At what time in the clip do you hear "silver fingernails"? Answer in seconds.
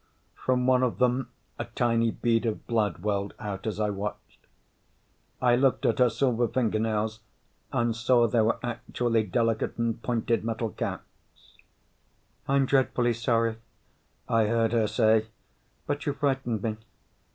6.09-7.19